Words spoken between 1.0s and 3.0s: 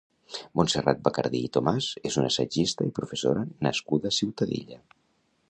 Bacardí i Tomàs és una assagista i